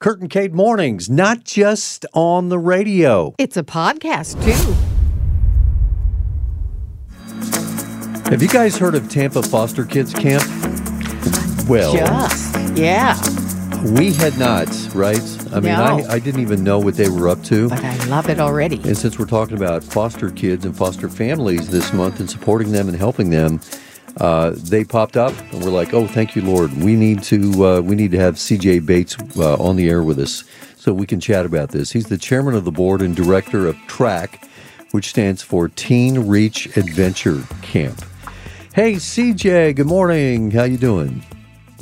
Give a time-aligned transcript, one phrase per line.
[0.00, 3.34] Kurt and Kate Mornings, not just on the radio.
[3.36, 4.72] It's a podcast, too.
[8.30, 10.44] Have you guys heard of Tampa Foster Kids Camp?
[11.68, 13.16] Well, Just, yeah.
[13.98, 15.20] we had not, right?
[15.52, 15.98] I mean, No.
[16.08, 17.68] I, I didn't even know what they were up to.
[17.68, 18.76] But I love it already.
[18.84, 22.86] And since we're talking about foster kids and foster families this month and supporting them
[22.88, 23.60] and helping them,
[24.18, 26.72] uh, they popped up and we're like, "Oh, thank you, Lord.
[26.82, 28.80] We need to uh, we need to have C.J.
[28.80, 30.44] Bates uh, on the air with us
[30.76, 33.76] so we can chat about this." He's the chairman of the board and director of
[33.86, 34.48] TRAC,
[34.90, 38.04] which stands for Teen Reach Adventure Camp.
[38.74, 39.72] Hey, C.J.
[39.74, 40.50] Good morning.
[40.50, 41.24] How you doing?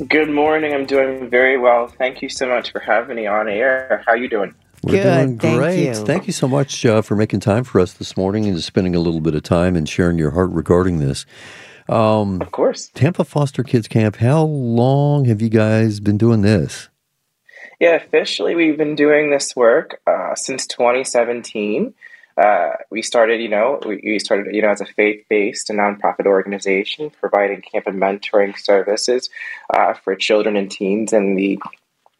[0.07, 0.73] Good morning.
[0.73, 1.87] I'm doing very well.
[1.87, 4.03] Thank you so much for having me on air.
[4.05, 4.53] How you doing?
[4.83, 5.85] We're Good, doing thank great.
[5.85, 5.93] you.
[5.95, 8.99] Thank you so much uh, for making time for us this morning and spending a
[8.99, 11.25] little bit of time and sharing your heart regarding this.
[12.41, 12.89] Of course.
[12.93, 16.89] Tampa Foster Kids Camp, how long have you guys been doing this?
[17.79, 21.93] Yeah, officially, we've been doing this work uh, since 2017.
[22.35, 26.25] Uh, we started, you know, we, we started, you know, as a faith-based and nonprofit
[26.25, 29.29] organization providing camp and mentoring services
[29.75, 31.59] uh, for children and teens in the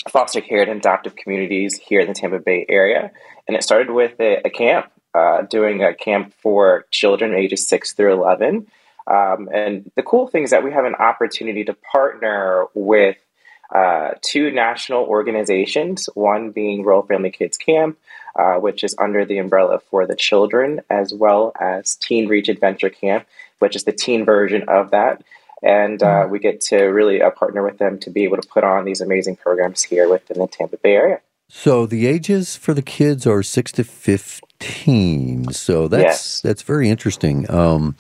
[0.10, 3.12] foster care and adoptive communities here in the Tampa Bay area.
[3.48, 7.94] And it started with a, a camp, uh, doing a camp for children ages 6
[7.94, 8.68] through 11.
[9.08, 13.18] Um, and the cool thing is that we have an opportunity to partner with
[13.74, 17.98] uh, two national organizations, one being Royal Family Kids Camp,
[18.38, 22.90] uh, which is under the umbrella for the children, as well as Teen Reach Adventure
[22.90, 23.26] Camp,
[23.60, 25.24] which is the teen version of that.
[25.64, 28.64] And uh, we get to really uh, partner with them to be able to put
[28.64, 31.22] on these amazing programs here within the Tampa Bay area.
[31.50, 35.52] So the ages for the kids are six to fifteen.
[35.52, 36.42] So that's Yes.
[36.42, 37.50] that's very interesting.
[37.50, 37.96] Um,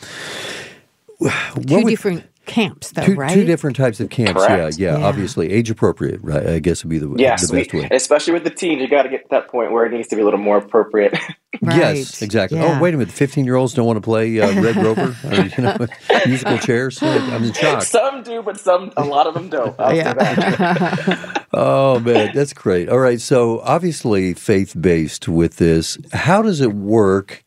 [1.19, 1.29] Two
[1.77, 3.33] would- different camps, though, two, right?
[3.33, 4.31] two different types of camps.
[4.45, 4.77] Correct.
[4.79, 5.05] Yeah, yeah, Yeah.
[5.05, 6.21] Obviously, age appropriate.
[6.23, 6.47] Right.
[6.47, 7.87] I guess would be the, Yes, the we, best way.
[7.91, 10.15] especially with the teen, you got to get to that point where it needs to
[10.15, 11.13] be a little more appropriate.
[11.61, 11.75] Right.
[11.77, 12.59] Yes, exactly.
[12.59, 12.77] Yeah.
[12.77, 13.11] Oh, wait a minute.
[13.11, 15.75] Fifteen-year-olds don't want to play uh, Red Rover, or, you know,
[16.27, 17.01] musical chairs.
[17.01, 17.81] I'm in shock.
[17.81, 19.75] some do, but some, a lot of them don't.
[19.79, 21.33] I'll say.
[21.53, 22.89] Oh man, that's great.
[22.89, 25.97] All right, so obviously faith based with this.
[26.13, 27.43] How does it work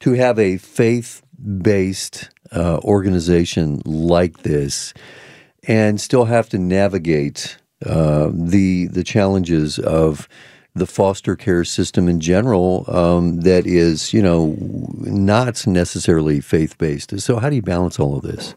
[0.00, 1.22] to have a faith
[1.60, 4.92] based uh, organization like this
[5.64, 10.28] and still have to navigate uh, the the challenges of
[10.74, 17.18] the foster care system in general um, that is, you know, not necessarily faith based.
[17.20, 18.54] So how do you balance all of this?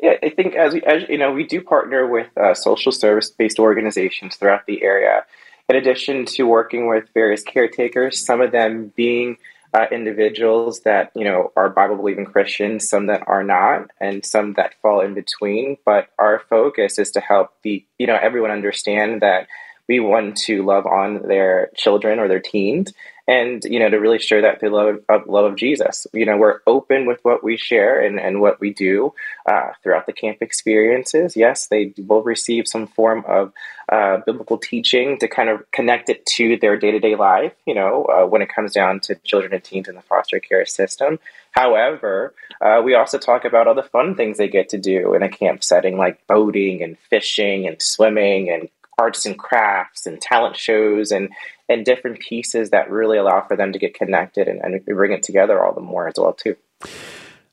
[0.00, 3.58] Yeah, I think as we, as you know, we do partner with uh, social service-based
[3.58, 5.24] organizations throughout the area.
[5.70, 9.38] In addition to working with various caretakers, some of them being
[9.74, 14.74] uh, individuals that you know are Bible-believing Christians, some that are not, and some that
[14.80, 15.76] fall in between.
[15.84, 19.48] But our focus is to help the you know everyone understand that
[19.88, 22.92] we want to love on their children or their teens
[23.26, 26.06] and you know to really share that the love of love of jesus.
[26.12, 29.14] You know we're open with what we share and, and what we do
[29.46, 31.36] uh, throughout the camp experiences.
[31.36, 33.52] Yes they will receive some form of
[33.90, 38.26] uh, biblical teaching to kind of connect it to their day-to-day life you know uh,
[38.26, 41.18] when it comes down to children and teens in the foster care system.
[41.52, 45.22] However uh, we also talk about all the fun things they get to do in
[45.22, 48.68] a camp setting like boating and fishing and swimming and
[48.98, 51.30] arts and crafts and talent shows and
[51.68, 55.22] and different pieces that really allow for them to get connected and, and bring it
[55.22, 56.56] together all the more as well too.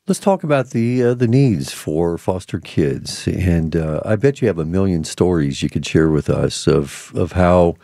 [0.08, 4.48] Let's talk about the uh, the needs for foster kids, and uh, I bet you
[4.48, 7.76] have a million stories you could share with us of of how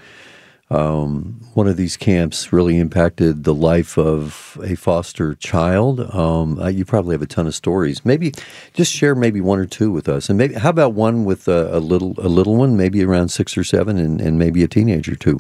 [0.70, 6.02] um, one of these camps really impacted the life of a foster child.
[6.14, 8.04] Um, uh, you probably have a ton of stories.
[8.04, 8.34] Maybe
[8.74, 11.78] just share maybe one or two with us, and maybe how about one with a,
[11.78, 15.16] a little a little one, maybe around six or seven, and, and maybe a teenager
[15.16, 15.40] too.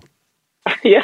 [0.83, 1.03] yeah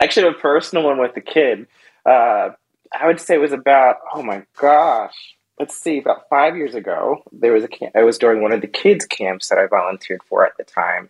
[0.00, 1.66] actually a personal one with the kid
[2.06, 2.50] uh,
[2.98, 7.22] i would say it was about oh my gosh let's see about five years ago
[7.32, 10.22] there was a camp it was during one of the kids camps that i volunteered
[10.24, 11.08] for at the time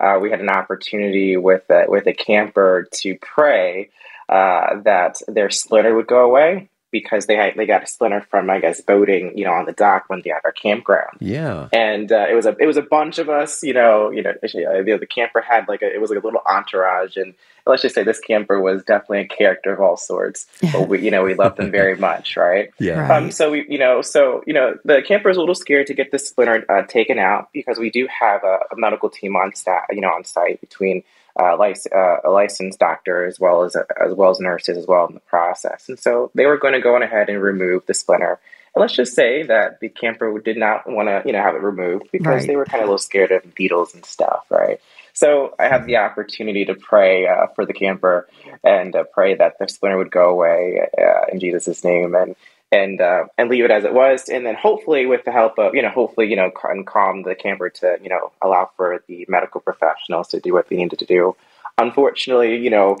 [0.00, 3.90] uh, we had an opportunity with a, with a camper to pray
[4.28, 8.50] uh, that their splinter would go away because they had, they got a splinter from
[8.50, 12.10] I guess boating you know on the dock when they had our campground Yeah, and
[12.10, 14.66] uh, it was a it was a bunch of us, you know, you know, actually,
[14.66, 17.34] uh, the, the camper had like a it was like a little entourage, and
[17.66, 21.10] let's just say this camper was definitely a character of all sorts, but we you
[21.10, 22.70] know we loved them very much, right?
[22.78, 23.00] yeah.
[23.00, 23.10] Right.
[23.10, 25.94] Um, so we you know so you know the camper is a little scared to
[25.94, 29.54] get the splinter uh, taken out because we do have a, a medical team on
[29.54, 31.02] staff, you know, on site between
[31.40, 35.06] uh, lic- uh, a licensed doctor as well as as well as nurses as well
[35.06, 37.94] in the process, and so they were going to go on ahead and remove the
[37.94, 38.38] splinter.
[38.74, 41.62] And let's just say that the camper did not want to, you know, have it
[41.62, 42.46] removed because Right.
[42.46, 44.80] they were kind of a little scared of beetles and stuff, right?
[45.12, 48.28] So I had the opportunity to pray uh, for the camper
[48.62, 52.36] and uh, pray that the splinter would go away uh, in Jesus' name and
[52.72, 55.74] and uh, and leave it as it was, and then hopefully with the help of
[55.74, 59.24] you know hopefully you know and calm the camper to you know allow for the
[59.28, 61.36] medical professionals to do what they needed to do.
[61.78, 62.96] Unfortunately, you know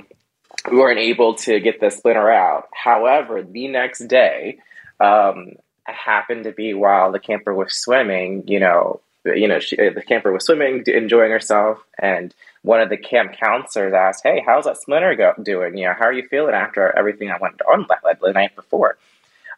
[0.70, 2.68] we weren't able to get the splinter out.
[2.72, 4.58] However, the next day
[4.98, 5.52] um,
[5.84, 8.44] happened to be while the camper was swimming.
[8.46, 12.96] You know, you know, she, the camper was swimming, enjoying herself, and one of the
[12.96, 15.76] camp counselors asked, "Hey, how's that splinter go- doing?
[15.76, 18.98] You know, how are you feeling after everything I went on the night before?"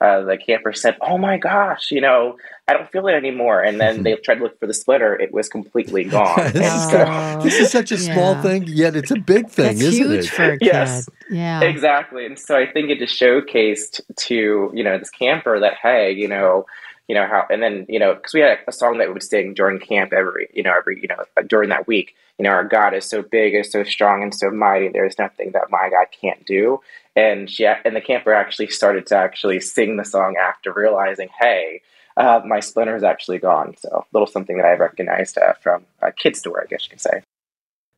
[0.02, 3.80] Uh, the camper said, "Oh my gosh, you know, I don't feel it anymore." And
[3.80, 6.36] then they tried to look for the splitter; it was completely gone.
[6.52, 10.10] this, so, this, is such a small thing, yet it's a big thing, That's isn't
[10.10, 10.30] huge it?
[10.30, 10.66] For a kid.
[10.66, 12.26] Yes, yeah, exactly.
[12.26, 16.28] And so I think it just showcased to you know this camper that hey, you
[16.28, 16.66] know.
[17.08, 19.24] You know how, and then you know, because we had a song that we would
[19.24, 21.16] sing during camp every, you know, every, you know,
[21.46, 22.14] during that week.
[22.38, 24.88] You know, our God is so big, is so strong, and so mighty.
[24.88, 26.80] There is nothing that my God can't do
[27.14, 31.82] and she and the camper actually started to actually sing the song after realizing, hey,
[32.16, 33.74] uh, my splinter is actually gone.
[33.78, 36.90] So a little something that I recognized uh, from a kid's store, I guess you
[36.90, 37.22] could say.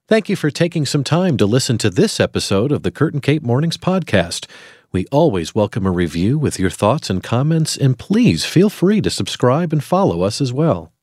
[0.06, 3.22] Thank you for taking some time to listen to this episode of the Kurt and
[3.22, 4.46] Kate Mornings podcast.
[4.92, 9.10] We always welcome a review with your thoughts and comments, and please feel free to
[9.10, 10.93] subscribe and follow us as well.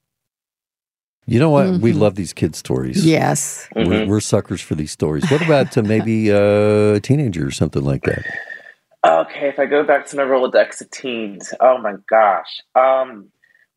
[1.25, 1.67] You know what?
[1.67, 1.81] Mm-hmm.
[1.81, 3.05] We love these kid stories.
[3.05, 3.67] Yes.
[3.75, 3.89] Mm-hmm.
[3.89, 5.29] We're, we're, suckers for these stories.
[5.29, 8.25] What about uh, maybe a teenager or something like that?
[9.05, 12.61] Okay, if I go back to my Rolodex of teens, oh my gosh.
[12.75, 13.29] Um,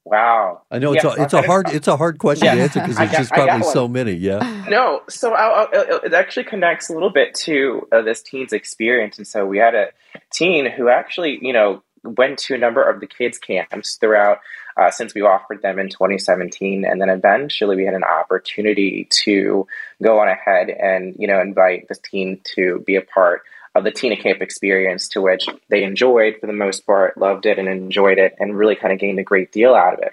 [0.04, 0.62] wow.
[0.70, 2.54] I know it's a, it's a hard it's a hard question yeah.
[2.54, 4.12] to answer because there's got, just probably so many.
[4.12, 4.64] Yeah.
[4.68, 9.16] No, so I'll, I'll, it actually connects a little bit to uh, this teen's experience,
[9.16, 9.88] and so we had a
[10.30, 14.40] teen who actually, you know, went to a number of the kids camps throughout
[14.76, 19.66] uh, since we offered them in 2017 and then eventually we had an opportunity to
[20.02, 23.42] go on ahead and you know invite this team to be a part
[23.74, 27.58] of the Tina Camp experience to which they enjoyed for the most part loved it
[27.58, 30.12] and enjoyed it and really kind of gained a great deal out of it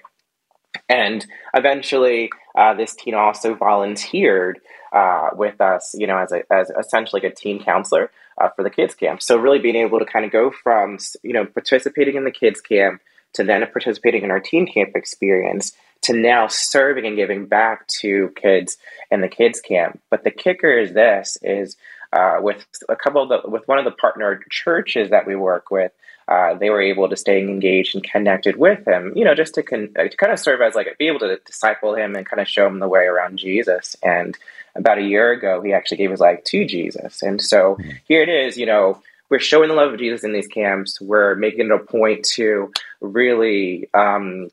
[0.92, 4.60] and eventually uh, this teen also volunteered
[4.92, 8.62] uh, with us, you know, as a, as essentially like a teen counselor uh, for
[8.62, 9.22] the kids camp.
[9.22, 12.60] So really being able to kind of go from you know participating in the kids
[12.60, 13.00] camp
[13.34, 15.72] to then participating in our teen camp experience
[16.02, 18.76] to now serving and giving back to kids
[19.10, 19.98] in the kids camp.
[20.10, 21.76] But the kicker is this: is
[22.12, 25.70] uh, with a couple of the with one of the partner churches that we work
[25.70, 25.92] with.
[26.32, 29.62] Uh, they were able to stay engaged and connected with him, you know, just to,
[29.62, 32.48] con- to kind of serve as like be able to disciple him and kind of
[32.48, 33.96] show him the way around Jesus.
[34.02, 34.38] And
[34.74, 37.22] about a year ago, he actually gave his life to Jesus.
[37.22, 37.90] And so mm-hmm.
[38.08, 40.98] here it is, you know, we're showing the love of Jesus in these camps.
[41.02, 44.50] We're making it a point to really um,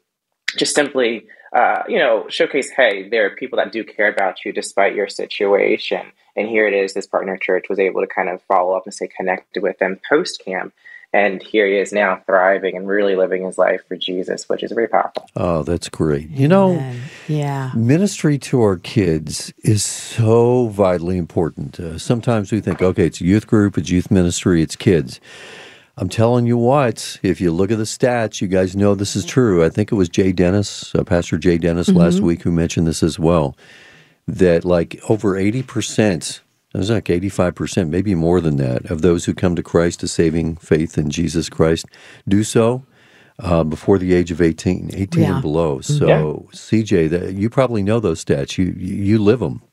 [0.58, 4.52] just simply, uh, you know, showcase, hey, there are people that do care about you
[4.52, 6.02] despite your situation.
[6.36, 8.94] And here it is, this partner church was able to kind of follow up and
[8.94, 10.74] stay connected with them post camp
[11.12, 14.72] and here he is now thriving and really living his life for Jesus, which is
[14.72, 15.28] very powerful.
[15.36, 16.30] Oh, that's great.
[16.30, 16.94] You know,
[17.28, 17.72] yeah.
[17.76, 21.80] Ministry to our kids is so vitally important.
[21.80, 25.20] Uh, sometimes we think, okay, it's a youth group, it's youth ministry, it's kids.
[25.98, 29.26] I'm telling you what, if you look at the stats, you guys know this is
[29.26, 29.66] true.
[29.66, 31.98] I think it was Jay Dennis, uh, Pastor Jay Dennis mm-hmm.
[31.98, 33.58] last week, who mentioned this as well.
[34.28, 36.40] That like over 80%
[36.74, 40.58] there's like 85%, maybe more than that, of those who come to Christ to saving
[40.58, 41.86] faith in Jesus Christ
[42.28, 42.86] do so
[43.40, 45.34] uh, before the age of 18, 18 yeah.
[45.34, 45.82] and below.
[45.82, 46.22] So, yeah.
[46.56, 48.58] CJ, that, you probably know those stats.
[48.58, 49.64] You, you live them.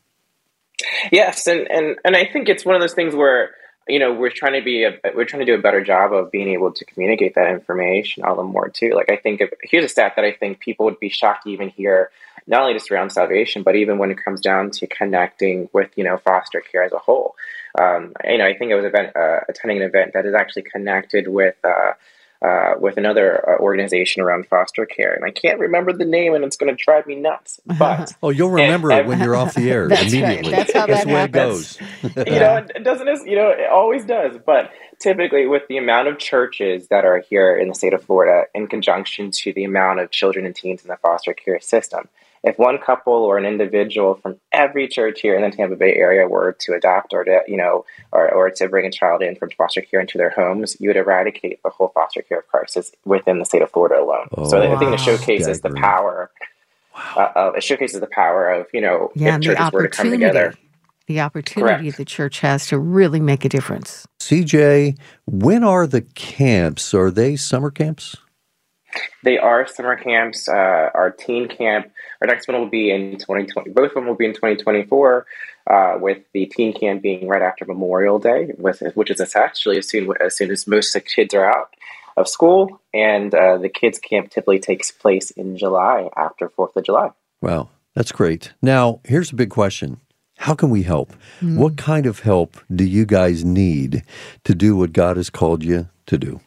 [1.12, 3.50] Yes, and, and, and I think it's one of those things where
[3.88, 6.30] you know we're trying to be a, we're trying to do a better job of
[6.30, 9.84] being able to communicate that information all the more too like i think if, here's
[9.84, 12.10] a stat that i think people would be shocked to even hear
[12.46, 16.04] not only just around salvation but even when it comes down to connecting with you
[16.04, 17.34] know foster care as a whole
[17.78, 20.62] um, you know i think i was event, uh, attending an event that is actually
[20.62, 21.92] connected with uh,
[22.42, 26.44] uh, with another uh, organization around foster care, and I can't remember the name, and
[26.44, 27.60] it's going to drive me nuts.
[27.64, 30.52] But oh, you'll remember and, it when you're off the air that's immediately.
[30.52, 30.66] Right.
[30.66, 31.78] That's how that's that happens.
[32.02, 32.26] it goes.
[32.26, 33.26] you know, it doesn't.
[33.26, 34.38] You know, it always does.
[34.44, 38.44] But typically, with the amount of churches that are here in the state of Florida,
[38.54, 42.08] in conjunction to the amount of children and teens in the foster care system,
[42.46, 46.28] if one couple or an individual from every church here in the Tampa Bay area
[46.28, 49.50] were to adopt or to, you know, or, or to bring a child in from
[49.50, 53.44] foster care into their homes, you would eradicate the whole foster care crisis within the
[53.44, 54.28] state of Florida alone.
[54.36, 56.30] Oh, so I think it showcases the power.
[56.94, 57.32] Wow.
[57.34, 60.54] Uh, it showcases the power of, you know, yeah, if churches were to come together.
[61.08, 61.96] The opportunity Correct.
[61.98, 64.06] the church has to really make a difference.
[64.20, 66.94] CJ, when are the camps?
[66.94, 68.16] Are they summer camps?
[69.22, 70.48] They are summer camps.
[70.48, 73.70] Uh, our teen camp, our next one will be in 2020.
[73.70, 75.26] Both of them will be in 2024,
[75.68, 79.88] uh, with the teen camp being right after Memorial Day, with, which is essentially as
[79.88, 81.74] soon as soon as most kids are out
[82.16, 86.84] of school, and uh, the kids camp typically takes place in July after Fourth of
[86.84, 87.10] July.
[87.42, 88.54] Wow, that's great.
[88.62, 90.00] Now, here's a big question.
[90.38, 91.14] How can we help?
[91.40, 91.56] Mm.
[91.56, 94.02] What kind of help do you guys need
[94.44, 96.40] to do what God has called you to do?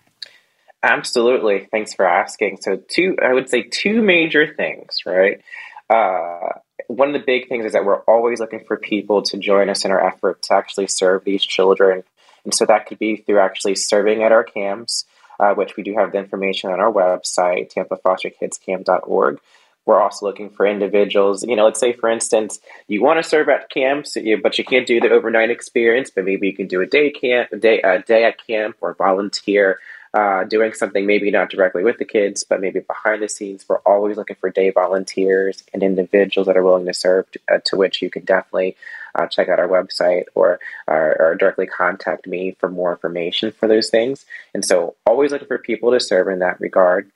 [0.82, 1.68] Absolutely.
[1.72, 2.60] Thanks for asking.
[2.62, 5.42] So, two, I would say two major things, right?
[5.90, 9.70] Uh, one of the big things is that we're always looking for people to join
[9.70, 12.04] us in our effort to actually serve these children.
[12.46, 15.06] And so that could be through actually serving at our camps,
[15.40, 19.40] uh, which we do have the information on our website, tampafosterkidscamp.org.
[19.86, 21.44] We're also looking for individuals.
[21.44, 24.88] You know, let's say, for instance, you want to serve at camps, but you can't
[24.88, 28.00] do the overnight experience, but maybe you can do a day camp, a day, a
[28.00, 29.80] day at camp, or volunteer
[30.13, 33.66] uh, doing something maybe not directly with the kids, but maybe behind the scenes.
[33.68, 37.60] We're always looking for day volunteers and individuals that are willing to serve, to, uh,
[37.66, 38.75] to which you can definitely
[39.16, 43.68] uh, check out our website or, or, or, directly contact me for more information for
[43.68, 44.25] those things.
[44.54, 47.12] And so, always looking for people to serve in that regard.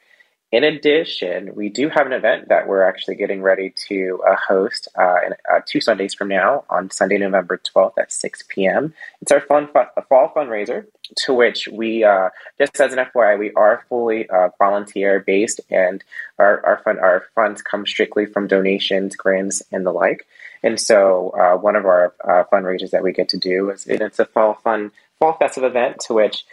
[0.54, 4.88] In addition, we do have an event that we're actually getting ready to uh, host
[4.96, 8.94] uh, in, uh, two Sundays from now on Sunday, November 12th at 6 p.m.
[9.20, 10.86] It's our fun, fun fall fundraiser
[11.26, 12.30] to which we, uh,
[12.60, 16.04] just as an FYI, we are fully uh, volunteer based and
[16.38, 20.28] our, our, fund, our funds come strictly from donations, grants, and the like.
[20.62, 22.14] And so uh, one of our
[22.54, 26.14] fundraisers that we get to do is it's a fall fun, fall festive event to
[26.14, 26.46] which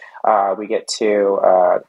[0.57, 1.83] we get to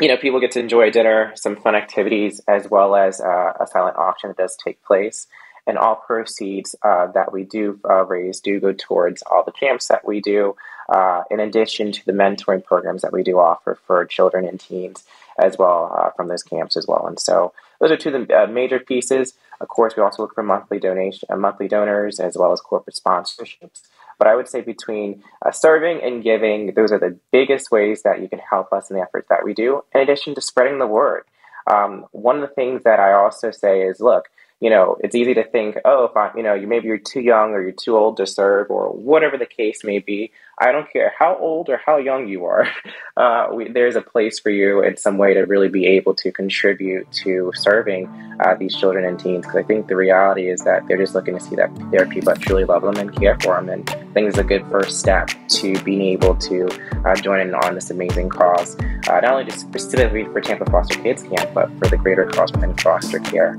[0.00, 3.66] you know, people get to enjoy dinner, some fun activities, as well as uh, a
[3.66, 5.26] silent auction that does take place.
[5.64, 9.86] And all proceeds uh, that we do uh, raise do go towards all the camps
[9.88, 10.56] that we do,
[10.88, 15.04] uh, in addition to the mentoring programs that we do offer for children and teens
[15.38, 17.06] as well uh, from those camps as well.
[17.06, 19.34] And so those are two of the uh, major pieces.
[19.60, 23.82] Of course, we also look for monthly donation, monthly donors as well as corporate sponsorships.
[24.22, 28.22] But I would say between uh, serving and giving, those are the biggest ways that
[28.22, 30.86] you can help us in the efforts that we do, in addition to spreading the
[30.86, 31.24] word.
[31.66, 34.26] Um, one of the things that I also say is look,
[34.62, 37.20] you know, it's easy to think, oh, if I, you know, you maybe you're too
[37.20, 40.30] young or you're too old to serve or whatever the case may be.
[40.56, 42.68] I don't care how old or how young you are.
[43.14, 46.32] Uh, we, there's a place for you in some way to really be able to
[46.32, 48.06] contribute to serving
[48.40, 49.44] uh, these children and teens.
[49.44, 52.06] Because I think the reality is that they're just looking to see that there are
[52.06, 53.68] people that truly love them and care for them.
[53.68, 56.70] And I think it's a good first step to being able to
[57.04, 60.98] uh, join in on this amazing cause, uh, not only just specifically for Tampa Foster
[61.02, 63.58] Kids Camp, but for the greater cause within foster care.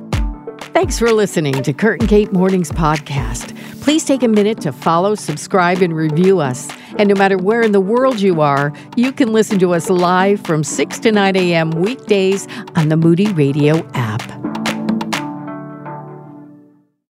[0.73, 3.55] Thanks for listening to Kurt and Kate Mornings Podcast.
[3.81, 6.67] Please take a minute to follow, subscribe, and review us.
[6.97, 10.41] And no matter where in the world you are, you can listen to us live
[10.41, 11.71] from 6 to 9 a.m.
[11.71, 14.12] weekdays on the Moody Radio app.